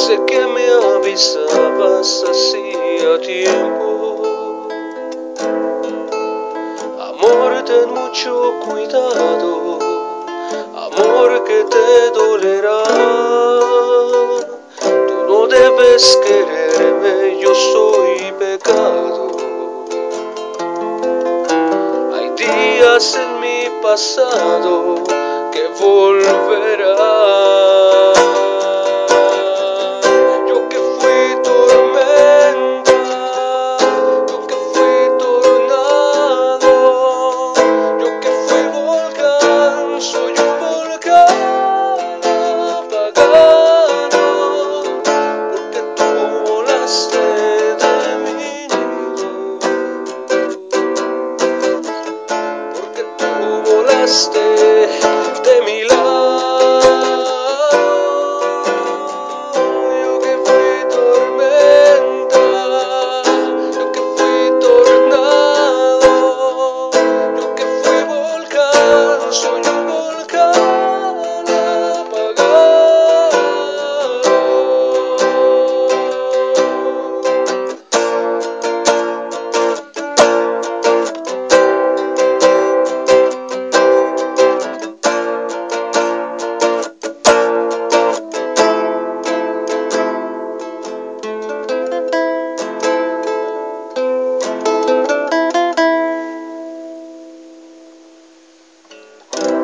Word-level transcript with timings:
Ya 0.00 0.06
sé 0.06 0.16
que 0.24 0.40
me 0.46 0.66
avisabas 0.96 2.24
hacía 2.24 3.20
tiempo. 3.20 4.68
Amor, 6.98 7.62
ten 7.66 7.90
mucho 7.92 8.54
cuidado, 8.64 9.78
amor 10.86 11.44
que 11.44 11.64
te 11.64 12.10
dolerá. 12.18 12.82
Tú 14.80 15.16
no 15.28 15.46
debes 15.48 16.18
quererme, 16.24 17.38
yo 17.38 17.54
soy 17.54 18.32
pecado. 18.38 19.32
Hay 22.14 22.30
días 22.30 23.16
en 23.16 23.40
mi 23.40 23.68
pasado 23.82 25.04
que 25.52 25.68
volverán. 25.78 26.80
De 47.80 48.16
mi 48.24 48.32
nido 48.32 49.58
porque 52.74 53.04
tú 53.18 53.62
volaste 53.70 54.44
de 55.44 55.62
mi 55.64 55.84
lado. 55.84 56.89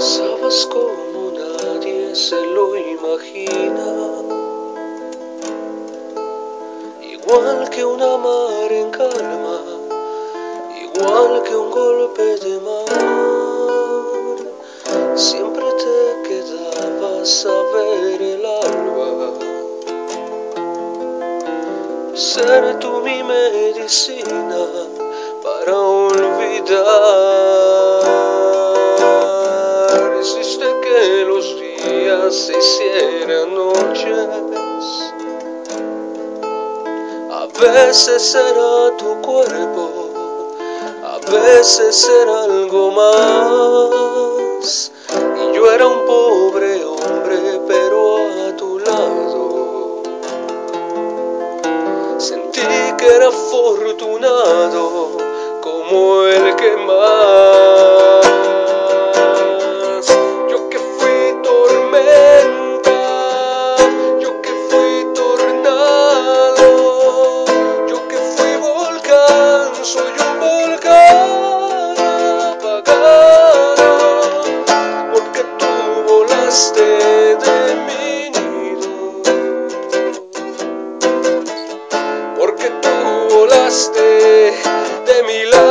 Sabes 0.00 0.64
como 0.64 1.30
nadie 1.30 2.14
se 2.14 2.40
lo 2.46 2.74
imagina, 2.74 4.22
igual 7.02 7.68
que 7.68 7.84
una 7.84 8.16
mar 8.16 8.72
en 8.72 8.90
calma, 8.92 9.60
igual 10.80 11.42
que 11.42 11.54
un 11.54 11.70
golpe 11.70 12.36
de 12.38 12.60
mar, 12.60 12.88
siempre 15.16 15.66
te 15.84 16.22
quedabas 16.26 17.44
a 17.44 17.62
ver 17.74 18.22
el 18.22 18.46
alba, 18.46 19.34
ser 22.14 22.78
tú 22.78 23.02
mi 23.02 23.22
medicina 23.22 24.66
para 25.42 25.78
olvidar. 25.78 27.20
Se 32.30 32.56
hicieran 32.56 33.54
noches. 33.54 34.28
A 37.32 37.46
veces 37.60 38.34
era 38.36 38.96
tu 38.96 39.20
cuerpo, 39.20 40.10
a 41.04 41.18
veces 41.30 42.08
era 42.22 42.44
algo 42.44 42.92
más. 42.92 44.92
Y 45.10 45.52
yo 45.56 45.72
era 45.72 45.88
un 45.88 46.06
pobre 46.06 46.84
hombre, 46.84 47.60
pero 47.66 48.18
a 48.48 48.56
tu 48.56 48.78
lado. 48.78 50.02
Sentí 52.18 52.60
que 52.96 53.06
era 53.06 53.26
afortunado 53.28 55.16
como 55.60 56.26
el 56.26 56.54
que 56.54 56.76
más 56.76 58.29
de 85.06 85.22
mi 85.26 85.44
lado. 85.50 85.69